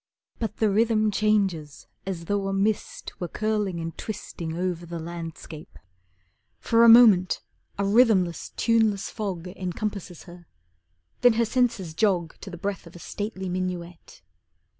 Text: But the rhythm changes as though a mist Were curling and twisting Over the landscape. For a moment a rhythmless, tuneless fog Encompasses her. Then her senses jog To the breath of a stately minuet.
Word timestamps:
But 0.39 0.57
the 0.57 0.71
rhythm 0.71 1.11
changes 1.11 1.85
as 2.07 2.25
though 2.25 2.47
a 2.47 2.53
mist 2.53 3.13
Were 3.21 3.27
curling 3.27 3.79
and 3.79 3.95
twisting 3.99 4.57
Over 4.57 4.83
the 4.87 4.97
landscape. 4.97 5.77
For 6.57 6.83
a 6.83 6.89
moment 6.89 7.43
a 7.77 7.83
rhythmless, 7.83 8.49
tuneless 8.55 9.11
fog 9.11 9.47
Encompasses 9.49 10.23
her. 10.23 10.47
Then 11.21 11.33
her 11.33 11.45
senses 11.45 11.93
jog 11.93 12.35
To 12.41 12.49
the 12.49 12.57
breath 12.57 12.87
of 12.87 12.95
a 12.95 12.99
stately 12.99 13.47
minuet. 13.47 14.23